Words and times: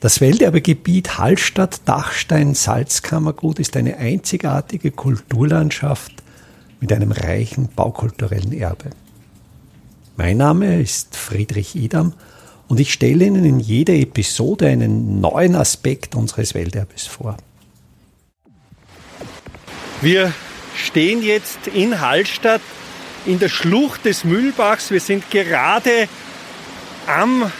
Das 0.00 0.20
Welterbegebiet 0.20 1.18
Hallstatt-Dachstein-Salzkammergut 1.18 3.58
ist 3.58 3.76
eine 3.76 3.96
einzigartige 3.96 4.92
Kulturlandschaft 4.92 6.12
mit 6.80 6.92
einem 6.92 7.10
reichen 7.10 7.68
baukulturellen 7.74 8.52
Erbe. 8.52 8.90
Mein 10.16 10.36
Name 10.36 10.80
ist 10.80 11.16
Friedrich 11.16 11.74
Idam 11.74 12.12
und 12.68 12.78
ich 12.78 12.92
stelle 12.92 13.24
Ihnen 13.24 13.44
in 13.44 13.58
jeder 13.58 13.94
Episode 13.94 14.68
einen 14.68 15.20
neuen 15.20 15.56
Aspekt 15.56 16.14
unseres 16.14 16.54
Welterbes 16.54 17.08
vor. 17.08 17.36
Wir 20.00 20.32
stehen 20.76 21.24
jetzt 21.24 21.66
in 21.74 22.00
Hallstatt 22.00 22.60
in 23.26 23.40
der 23.40 23.48
Schlucht 23.48 24.04
des 24.04 24.22
Mühlbachs. 24.22 24.92
Wir 24.92 25.00
sind 25.00 25.28
gerade 25.32 26.08
am 27.08 27.50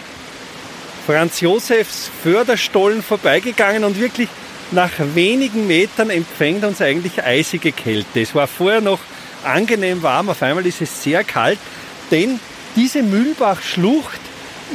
Franz 1.08 1.40
Josefs 1.40 2.10
Förderstollen 2.22 3.02
vorbeigegangen 3.02 3.82
und 3.84 3.98
wirklich 3.98 4.28
nach 4.72 4.90
wenigen 5.14 5.66
Metern 5.66 6.10
empfängt 6.10 6.64
uns 6.64 6.82
eigentlich 6.82 7.24
eisige 7.24 7.72
Kälte. 7.72 8.20
Es 8.20 8.34
war 8.34 8.46
vorher 8.46 8.82
noch 8.82 8.98
angenehm 9.42 10.02
warm, 10.02 10.28
auf 10.28 10.42
einmal 10.42 10.66
ist 10.66 10.82
es 10.82 11.02
sehr 11.02 11.24
kalt, 11.24 11.58
denn 12.10 12.38
diese 12.76 13.02
Mühlbachschlucht 13.02 14.20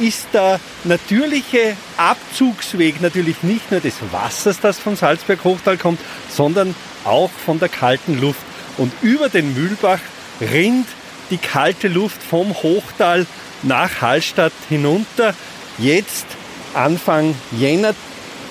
ist 0.00 0.26
der 0.32 0.58
natürliche 0.82 1.76
Abzugsweg 1.98 3.00
natürlich 3.00 3.44
nicht 3.44 3.70
nur 3.70 3.78
des 3.78 3.94
Wassers, 4.10 4.58
das 4.58 4.80
vom 4.80 4.96
Salzberg-Hochtal 4.96 5.76
kommt, 5.76 6.00
sondern 6.28 6.74
auch 7.04 7.30
von 7.30 7.60
der 7.60 7.68
kalten 7.68 8.20
Luft. 8.20 8.42
Und 8.76 8.92
über 9.02 9.28
den 9.28 9.54
Mühlbach 9.54 10.00
rinnt 10.40 10.88
die 11.30 11.38
kalte 11.38 11.86
Luft 11.86 12.20
vom 12.20 12.52
Hochtal 12.54 13.24
nach 13.62 14.00
Hallstatt 14.00 14.52
hinunter. 14.68 15.34
Jetzt 15.78 16.26
Anfang 16.72 17.34
Jänner, 17.58 17.94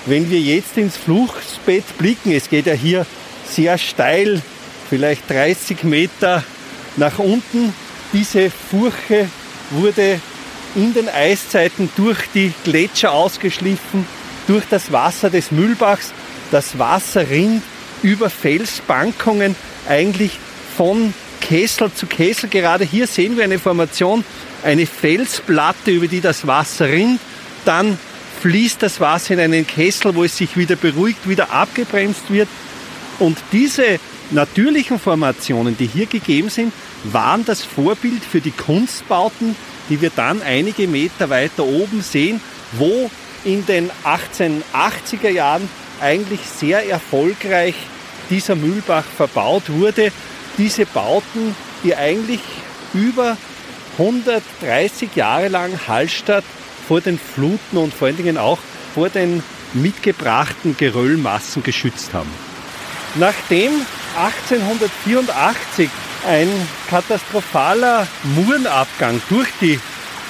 wenn 0.06 0.30
wir 0.30 0.40
jetzt 0.40 0.76
ins 0.76 0.96
Flussbett 0.96 1.96
blicken, 1.96 2.32
es 2.32 2.50
geht 2.50 2.66
ja 2.66 2.74
hier 2.74 3.06
sehr 3.48 3.78
steil, 3.78 4.42
vielleicht 4.90 5.30
30 5.30 5.84
Meter 5.84 6.44
nach 6.96 7.18
unten. 7.18 7.72
Diese 8.12 8.50
Furche 8.50 9.28
wurde 9.70 10.20
in 10.74 10.92
den 10.92 11.08
Eiszeiten 11.08 11.88
durch 11.96 12.18
die 12.34 12.52
Gletscher 12.64 13.12
ausgeschliffen, 13.12 14.06
durch 14.46 14.64
das 14.68 14.92
Wasser 14.92 15.30
des 15.30 15.50
Mühlbachs. 15.50 16.12
Das 16.50 16.78
Wasser 16.78 17.30
rinnt 17.30 17.62
über 18.02 18.28
Felsbankungen 18.28 19.56
eigentlich 19.88 20.38
von 20.76 21.14
Kessel 21.40 21.90
zu 21.92 22.06
Kessel. 22.06 22.50
Gerade 22.50 22.84
hier 22.84 23.06
sehen 23.06 23.36
wir 23.36 23.44
eine 23.44 23.58
Formation, 23.58 24.24
eine 24.64 24.86
Felsplatte, 24.86 25.90
über 25.90 26.08
die 26.08 26.20
das 26.20 26.46
Wasser 26.46 26.88
rinnt. 26.88 27.20
Dann 27.64 27.98
fließt 28.40 28.82
das 28.82 29.00
Wasser 29.00 29.34
in 29.34 29.40
einen 29.40 29.66
Kessel, 29.66 30.14
wo 30.14 30.24
es 30.24 30.36
sich 30.36 30.56
wieder 30.56 30.76
beruhigt, 30.76 31.28
wieder 31.28 31.50
abgebremst 31.50 32.30
wird. 32.30 32.48
Und 33.18 33.38
diese 33.52 34.00
natürlichen 34.30 34.98
Formationen, 34.98 35.76
die 35.76 35.86
hier 35.86 36.06
gegeben 36.06 36.50
sind, 36.50 36.72
waren 37.04 37.44
das 37.44 37.62
Vorbild 37.62 38.24
für 38.24 38.40
die 38.40 38.50
Kunstbauten, 38.50 39.54
die 39.88 40.00
wir 40.00 40.10
dann 40.10 40.42
einige 40.42 40.88
Meter 40.88 41.30
weiter 41.30 41.64
oben 41.64 42.02
sehen, 42.02 42.40
wo 42.72 43.10
in 43.44 43.64
den 43.66 43.90
1880er 44.04 45.28
Jahren 45.28 45.68
eigentlich 46.00 46.40
sehr 46.40 46.88
erfolgreich 46.88 47.74
dieser 48.30 48.56
Mühlbach 48.56 49.04
verbaut 49.04 49.64
wurde. 49.68 50.10
Diese 50.56 50.86
Bauten, 50.86 51.54
die 51.82 51.94
eigentlich 51.94 52.40
über 52.94 53.36
130 53.98 55.14
Jahre 55.14 55.48
lang 55.48 55.78
Hallstatt 55.86 56.44
vor 56.86 57.00
den 57.00 57.18
Fluten 57.18 57.76
und 57.76 57.94
vor 57.94 58.08
allen 58.08 58.16
Dingen 58.16 58.38
auch 58.38 58.58
vor 58.94 59.08
den 59.08 59.42
mitgebrachten 59.72 60.76
Geröllmassen 60.76 61.62
geschützt 61.62 62.12
haben. 62.12 62.30
Nachdem 63.16 63.72
1884 64.16 65.88
ein 66.26 66.48
katastrophaler 66.88 68.06
Murenabgang 68.34 69.20
durch 69.28 69.48
die 69.60 69.78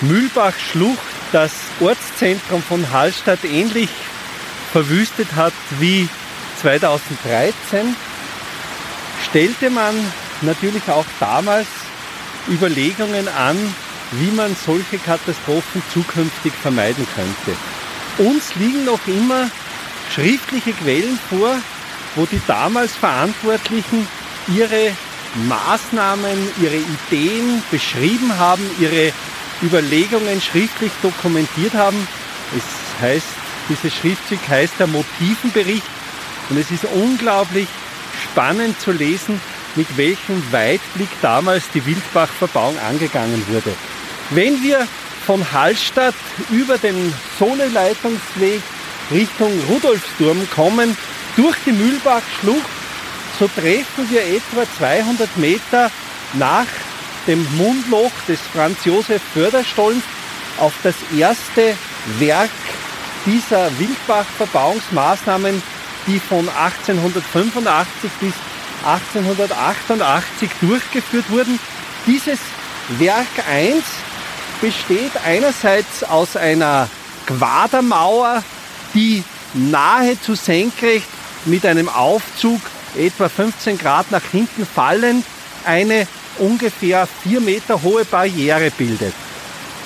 Mühlbachschlucht 0.01 0.99
das 1.33 1.53
Ortszentrum 1.81 2.63
von 2.63 2.91
Hallstatt 2.93 3.45
ähnlich 3.45 3.89
verwüstet 4.73 5.35
hat 5.35 5.53
wie 5.79 6.09
2013, 6.61 7.97
stellte 9.29 9.71
man 9.71 9.95
natürlich 10.43 10.89
auch 10.89 11.07
damals 11.21 11.67
Überlegungen 12.49 13.29
an, 13.29 13.57
wie 14.13 14.31
man 14.31 14.55
solche 14.55 14.99
Katastrophen 14.99 15.83
zukünftig 15.93 16.53
vermeiden 16.53 17.07
könnte. 17.15 17.59
Uns 18.19 18.55
liegen 18.55 18.85
noch 18.85 19.01
immer 19.07 19.51
schriftliche 20.15 20.73
Quellen 20.73 21.19
vor, 21.29 21.57
wo 22.15 22.27
die 22.27 22.41
damals 22.47 22.95
Verantwortlichen 22.97 24.07
ihre 24.55 24.93
Maßnahmen, 25.49 26.37
ihre 26.63 26.77
Ideen 26.77 27.63
beschrieben 27.71 28.39
haben, 28.39 28.63
ihre 28.79 29.13
Überlegungen 29.63 30.41
schriftlich 30.41 30.93
dokumentiert 31.03 31.75
haben. 31.75 32.07
Es 32.57 33.03
heißt, 33.03 33.27
dieses 33.69 33.95
Schriftstück 33.95 34.47
heißt 34.49 34.75
der 34.79 34.87
Motivenbericht 34.87 35.87
und 36.51 36.59
es 36.59 36.71
ist 36.71 36.85
unglaublich 36.85 37.67
spannend 38.23 38.81
zu 38.81 38.93
lesen, 38.93 39.41
mit 39.77 39.97
welchem 39.97 40.43
Weitblick 40.53 41.09
damals 41.23 41.65
die 41.73 41.85
Wildbachverbauung 41.85 42.79
angegangen 42.79 43.43
wurde. 43.49 43.73
Wenn 44.31 44.63
wir 44.63 44.87
von 45.27 45.45
Hallstatt 45.53 46.15
über 46.51 46.79
den 46.79 47.13
Sohneleitungsweg 47.39 48.63
Richtung 49.11 49.53
Rudolfsturm 49.69 50.49
kommen, 50.51 50.97
durch 51.37 51.57
die 51.67 51.73
Mühlbachschlucht, 51.73 52.71
so 53.39 53.49
treffen 53.49 54.09
wir 54.11 54.23
etwa 54.23 54.65
200 54.79 55.37
Meter 55.37 55.91
nach 56.35 56.67
dem 57.27 57.45
Mundloch 57.57 58.13
des 58.29 58.41
Franz 58.41 58.85
Josef 58.85 59.23
Förderstollens 59.33 60.05
auf 60.59 60.73
das 60.83 60.95
erste 61.17 61.75
Werk 62.19 62.51
dieser 63.27 63.71
Wildbachverbauungsmaßnahmen, 63.79 65.63
die 66.07 66.21
von 66.21 66.49
1885 66.49 68.11
bis 68.21 68.35
1888 68.87 70.51
durchgeführt 70.61 71.31
wurden. 71.31 71.59
Dieses 72.07 72.39
Werk 72.99 73.27
1 73.51 73.83
besteht 74.61 75.13
einerseits 75.25 76.05
aus 76.05 76.37
einer 76.37 76.89
Quadermauer, 77.27 78.43
die 78.95 79.25
nahezu 79.55 80.35
senkrecht 80.35 81.07
mit 81.45 81.65
einem 81.67 81.89
Aufzug 81.89 82.61
etwa 82.97 83.29
15 83.29 83.79
Grad 83.79 84.11
nach 84.11 84.23
hinten 84.31 84.67
fallend 84.67 85.25
eine 85.65 86.07
ungefähr 86.39 87.09
vier 87.23 87.41
Meter 87.41 87.83
hohe 87.83 88.05
Barriere 88.05 88.71
bildet. 88.71 89.15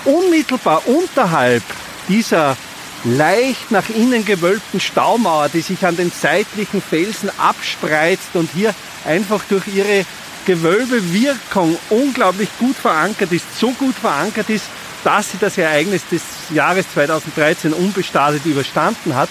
Unmittelbar 0.04 0.82
unterhalb 0.86 1.62
dieser 2.08 2.56
leicht 3.04 3.70
nach 3.70 3.88
innen 3.90 4.24
gewölbten 4.24 4.80
Staumauer, 4.80 5.48
die 5.48 5.60
sich 5.60 5.84
an 5.86 5.96
den 5.96 6.10
seitlichen 6.10 6.82
Felsen 6.82 7.30
abspreizt 7.38 8.34
und 8.34 8.50
hier 8.54 8.74
einfach 9.04 9.42
durch 9.48 9.66
ihre 9.68 10.04
Gewölbewirkung 10.46 11.78
unglaublich 11.90 12.48
gut 12.58 12.76
verankert 12.76 13.32
ist, 13.32 13.58
so 13.58 13.70
gut 13.72 13.94
verankert 13.94 14.48
ist, 14.48 14.64
dass 15.04 15.30
sie 15.30 15.38
das 15.38 15.58
Ereignis 15.58 16.02
des 16.10 16.22
Jahres 16.50 16.86
2013 16.94 17.72
unbestartet 17.72 18.44
überstanden 18.46 19.14
hat. 19.14 19.28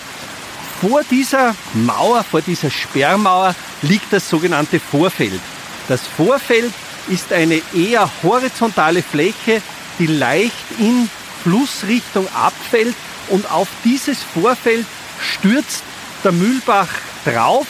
Vor 0.80 1.02
dieser 1.10 1.56
Mauer, 1.74 2.24
vor 2.24 2.42
dieser 2.42 2.70
Sperrmauer 2.70 3.56
liegt 3.82 4.14
das 4.14 4.30
sogenannte 4.30 4.80
Vorfeld. 4.80 5.42
Das 5.88 6.02
Vorfeld 6.06 6.72
ist 7.10 7.34
eine 7.34 7.62
eher 7.74 8.10
horizontale 8.22 9.02
Fläche, 9.02 9.62
die 9.98 10.08
leicht 10.08 10.56
in 10.78 11.10
Flussrichtung 11.44 12.28
abfällt 12.34 12.96
und 13.30 13.50
auf 13.50 13.68
dieses 13.84 14.20
Vorfeld 14.22 14.86
stürzt 15.20 15.84
der 16.24 16.32
Mühlbach 16.32 16.90
drauf. 17.26 17.66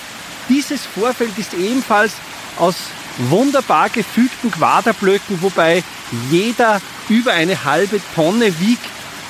Dieses 0.50 0.86
Vorfeld 0.86 1.38
ist 1.38 1.54
ebenfalls 1.54 2.14
aus 2.58 2.76
wunderbar 3.18 3.90
gefügten 3.90 4.52
Quaderblöcken, 4.52 5.42
wobei 5.42 5.84
jeder 6.30 6.82
über 7.10 7.34
eine 7.34 7.64
halbe 7.64 8.00
Tonne 8.16 8.60
wiegt, 8.60 8.86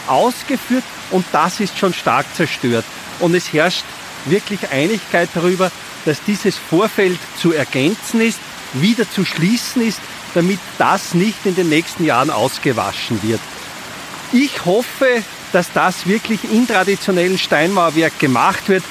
ausgeführt 0.08 0.84
und 1.12 1.26
das 1.32 1.60
ist 1.60 1.78
schon 1.78 1.94
stark 1.94 2.26
zerstört. 2.36 2.86
Und 3.20 3.36
es 3.36 3.52
herrscht 3.52 3.84
wirklich 4.26 4.70
Einigkeit 4.70 5.30
darüber, 5.34 5.72
dass 6.06 6.22
dieses 6.24 6.58
Vorfeld 6.58 7.20
zu 7.40 7.52
ergänzen 7.52 8.22
ist, 8.22 8.40
wieder 8.74 9.10
zu 9.10 9.26
schließen 9.26 9.82
ist, 9.82 10.00
damit 10.34 10.60
das 10.78 11.14
nicht 11.14 11.46
in 11.46 11.56
den 11.56 11.70
nächsten 11.70 12.06
Jahren 12.06 12.30
ausgewaschen 12.30 13.22
wird. 13.24 13.40
Ich 14.32 14.66
hoffe, 14.66 15.24
dass 15.54 15.72
das 15.72 16.06
wirklich 16.06 16.44
in 16.52 16.68
traditionellen 16.68 17.38
Steinmauerwerk 17.38 18.20
gemacht 18.20 18.68
wird, 18.68 18.84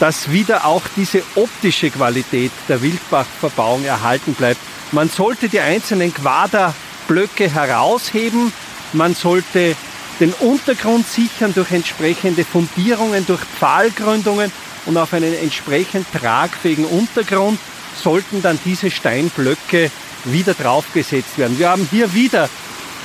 dass 0.00 0.30
wieder 0.30 0.64
auch 0.64 0.82
diese 0.96 1.22
optische 1.34 1.90
Qualität 1.90 2.52
der 2.68 2.82
Wildbachverbauung 2.82 3.84
erhalten 3.84 4.34
bleibt. 4.34 4.60
Man 4.92 5.08
sollte 5.08 5.48
die 5.48 5.60
einzelnen 5.60 6.14
Quaderblöcke 6.14 7.52
herausheben, 7.52 8.52
man 8.92 9.14
sollte 9.14 9.76
den 10.20 10.32
Untergrund 10.34 11.06
sichern 11.06 11.52
durch 11.54 11.70
entsprechende 11.70 12.44
Fundierungen, 12.44 13.26
durch 13.26 13.40
Pfahlgründungen 13.58 14.50
und 14.86 14.96
auf 14.96 15.12
einen 15.12 15.34
entsprechend 15.34 16.06
tragfähigen 16.12 16.84
Untergrund 16.86 17.58
sollten 17.94 18.42
dann 18.42 18.58
diese 18.64 18.90
Steinblöcke 18.90 19.90
wieder 20.24 20.54
draufgesetzt 20.54 21.36
werden. 21.36 21.58
Wir 21.58 21.70
haben 21.70 21.86
hier 21.90 22.12
wieder 22.14 22.48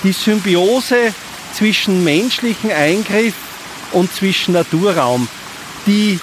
die 0.04 0.12
Symbiose 0.12 1.14
zwischen 1.54 2.04
menschlichen 2.04 2.72
Eingriff 2.72 3.34
und 3.92 4.14
zwischen 4.14 4.54
Naturraum. 4.54 5.28
Die 5.86 6.20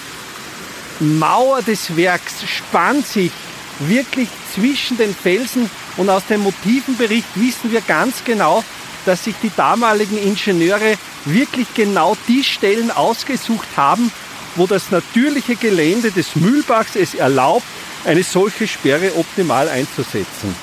Mauer 1.01 1.63
des 1.63 1.97
Werks 1.97 2.35
spannt 2.47 3.07
sich 3.07 3.33
wirklich 3.79 4.29
zwischen 4.55 4.99
den 4.99 5.15
Felsen 5.15 5.71
und 5.97 6.11
aus 6.11 6.27
dem 6.27 6.43
Motivenbericht 6.43 7.29
wissen 7.37 7.73
wir 7.73 7.81
ganz 7.81 8.23
genau, 8.25 8.63
dass 9.07 9.25
sich 9.25 9.35
die 9.43 9.51
damaligen 9.57 10.19
Ingenieure 10.19 10.99
wirklich 11.25 11.73
genau 11.75 12.17
die 12.29 12.45
Stellen 12.45 12.91
ausgesucht 12.91 13.69
haben, 13.77 14.13
wo 14.57 14.67
das 14.67 14.91
natürliche 14.91 15.57
Gelände 15.57 16.11
des 16.11 16.37
Mühlbachs 16.37 16.97
es 16.97 17.15
erlaubt, 17.15 17.65
eine 18.05 18.23
solche 18.23 18.69
Sperre 18.69 19.13
optimal 19.17 19.69
einzusetzen. 19.69 20.55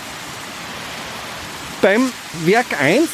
Beim 1.82 2.12
Werk 2.46 2.80
1 2.80 3.08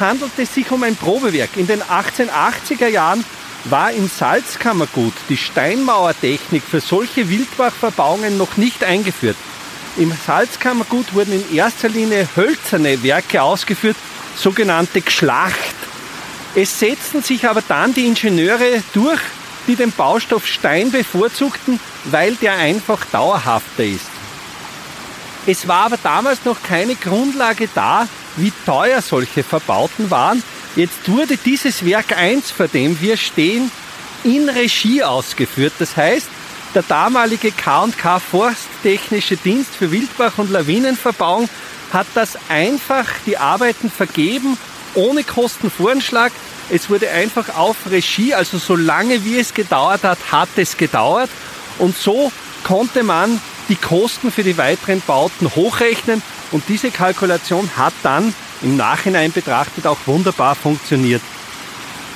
handelt 0.00 0.32
es 0.38 0.54
sich 0.54 0.70
um 0.70 0.82
ein 0.82 0.96
Probewerk. 0.96 1.50
In 1.56 1.66
den 1.66 1.82
1880er 1.82 2.88
Jahren 2.88 3.24
war 3.64 3.92
im 3.92 4.08
Salzkammergut 4.08 5.14
die 5.28 5.36
Steinmauertechnik 5.36 6.62
für 6.62 6.80
solche 6.80 7.28
Wildbachverbauungen 7.28 8.38
noch 8.38 8.56
nicht 8.56 8.84
eingeführt. 8.84 9.36
Im 9.96 10.12
Salzkammergut 10.26 11.12
wurden 11.14 11.32
in 11.32 11.56
erster 11.56 11.88
Linie 11.88 12.28
hölzerne 12.36 13.02
Werke 13.02 13.42
ausgeführt, 13.42 13.96
sogenannte 14.36 15.00
Geschlacht. 15.00 15.74
Es 16.54 16.78
setzten 16.78 17.22
sich 17.22 17.48
aber 17.48 17.62
dann 17.66 17.92
die 17.94 18.06
Ingenieure 18.06 18.82
durch, 18.92 19.20
die 19.66 19.76
den 19.76 19.92
Baustoff 19.92 20.46
Stein 20.46 20.90
bevorzugten, 20.90 21.80
weil 22.04 22.36
der 22.36 22.54
einfach 22.54 23.04
dauerhafter 23.06 23.84
ist. 23.84 24.06
Es 25.46 25.66
war 25.66 25.86
aber 25.86 25.98
damals 26.02 26.44
noch 26.44 26.62
keine 26.62 26.94
Grundlage 26.94 27.68
da, 27.74 28.06
wie 28.36 28.52
teuer 28.64 29.02
solche 29.02 29.42
Verbauten 29.42 30.10
waren. 30.10 30.42
Jetzt 30.76 31.08
wurde 31.08 31.36
dieses 31.36 31.84
Werk 31.84 32.16
1, 32.16 32.50
vor 32.50 32.68
dem 32.68 33.00
wir 33.00 33.16
stehen, 33.16 33.70
in 34.24 34.48
Regie 34.48 35.02
ausgeführt. 35.02 35.72
Das 35.78 35.96
heißt, 35.96 36.28
der 36.74 36.82
damalige 36.82 37.50
K&K 37.50 38.20
Forsttechnische 38.20 39.36
Dienst 39.36 39.74
für 39.74 39.90
Wildbach- 39.90 40.38
und 40.38 40.50
Lawinenverbauung 40.50 41.48
hat 41.92 42.06
das 42.14 42.38
einfach 42.48 43.06
die 43.26 43.38
Arbeiten 43.38 43.90
vergeben, 43.90 44.58
ohne 44.94 45.24
Kostenvoranschlag. 45.24 46.32
Es 46.70 46.90
wurde 46.90 47.10
einfach 47.10 47.56
auf 47.56 47.76
Regie, 47.90 48.34
also 48.34 48.58
so 48.58 48.76
lange 48.76 49.24
wie 49.24 49.38
es 49.38 49.54
gedauert 49.54 50.04
hat, 50.04 50.18
hat 50.30 50.50
es 50.56 50.76
gedauert. 50.76 51.30
Und 51.78 51.96
so 51.96 52.30
konnte 52.64 53.02
man 53.02 53.40
die 53.68 53.76
Kosten 53.76 54.30
für 54.30 54.42
die 54.42 54.58
weiteren 54.58 55.00
Bauten 55.00 55.54
hochrechnen 55.54 56.22
und 56.50 56.64
diese 56.68 56.90
Kalkulation 56.90 57.70
hat 57.76 57.94
dann 58.02 58.34
im 58.62 58.76
Nachhinein 58.76 59.32
betrachtet 59.32 59.86
auch 59.86 59.98
wunderbar 60.06 60.54
funktioniert. 60.54 61.22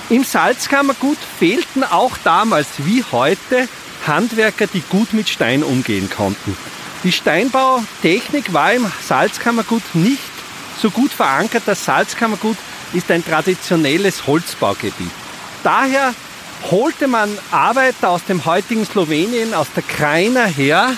Im 0.09 0.25
Salzkammergut 0.25 1.19
fehlten 1.39 1.85
auch 1.85 2.17
damals 2.23 2.69
wie 2.79 3.05
heute 3.13 3.69
Handwerker, 4.07 4.67
die 4.67 4.83
gut 4.89 5.13
mit 5.13 5.29
Stein 5.29 5.63
umgehen 5.63 6.11
konnten. 6.11 6.57
Die 7.05 7.13
Steinbautechnik 7.13 8.53
war 8.53 8.73
im 8.73 8.91
Salzkammergut 9.07 9.83
nicht 9.95 10.21
so 10.81 10.91
gut 10.91 11.13
verankert. 11.13 11.63
Das 11.67 11.85
Salzkammergut 11.85 12.57
ist 12.93 13.11
ein 13.11 13.25
traditionelles 13.25 14.27
Holzbaugebiet. 14.27 15.11
Daher 15.63 16.15
holte 16.71 17.09
man 17.09 17.37
Arbeiter 17.51 18.11
aus 18.11 18.25
dem 18.25 18.45
heutigen 18.45 18.85
Slowenien, 18.85 19.55
aus 19.55 19.69
der 19.75 19.83
Krajina 19.83 20.45
her, 20.45 20.97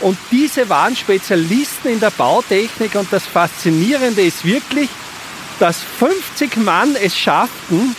und 0.00 0.18
diese 0.30 0.68
waren 0.68 0.96
Spezialisten 0.96 1.88
in 1.88 2.00
der 2.00 2.10
Bautechnik 2.10 2.94
und 2.94 3.12
das 3.12 3.26
Faszinierende 3.26 4.22
ist 4.22 4.44
wirklich, 4.44 4.88
dass 5.58 5.78
50 5.98 6.56
Mann 6.58 6.96
es 6.96 7.16
schafften, 7.16 7.94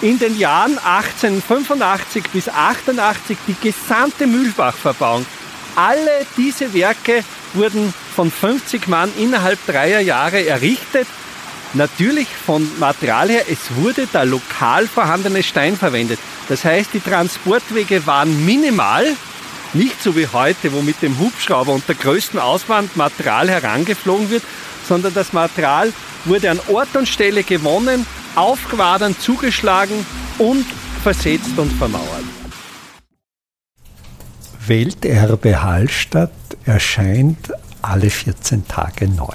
in 0.00 0.18
den 0.18 0.38
Jahren 0.38 0.78
1885 0.78 2.24
bis 2.32 2.48
88 2.48 3.36
die 3.48 3.56
gesamte 3.60 4.26
Mühlbachverbauung. 4.26 5.26
Alle 5.74 6.26
diese 6.36 6.72
Werke 6.72 7.24
wurden 7.54 7.92
von 8.14 8.30
50 8.30 8.86
Mann 8.88 9.10
innerhalb 9.18 9.64
dreier 9.66 10.00
Jahre 10.00 10.46
errichtet. 10.46 11.06
Natürlich 11.74 12.28
von 12.28 12.68
Material 12.78 13.28
her, 13.28 13.44
es 13.48 13.74
wurde 13.76 14.06
der 14.06 14.24
lokal 14.24 14.86
vorhandene 14.86 15.42
Stein 15.42 15.76
verwendet. 15.76 16.18
Das 16.48 16.64
heißt, 16.64 16.90
die 16.94 17.00
Transportwege 17.00 18.06
waren 18.06 18.44
minimal, 18.46 19.16
nicht 19.74 20.02
so 20.02 20.16
wie 20.16 20.26
heute, 20.26 20.72
wo 20.72 20.82
mit 20.82 21.02
dem 21.02 21.18
Hubschrauber 21.18 21.72
und 21.72 21.86
der 21.88 21.94
größten 21.94 22.38
Auswand 22.38 22.96
Material 22.96 23.48
herangeflogen 23.48 24.30
wird, 24.30 24.42
sondern 24.86 25.14
das 25.14 25.32
Material 25.32 25.92
wurde 26.24 26.50
an 26.50 26.60
Ort 26.68 26.96
und 26.96 27.08
Stelle 27.08 27.42
gewonnen, 27.42 28.06
aufgewadert, 28.34 29.20
zugeschlagen 29.20 30.06
und 30.38 30.64
versetzt 31.02 31.58
und 31.58 31.72
vermauert. 31.72 32.24
Welterbe 34.66 35.62
Hallstatt 35.62 36.32
erscheint 36.64 37.52
alle 37.80 38.10
14 38.10 38.68
Tage 38.68 39.08
neu. 39.08 39.34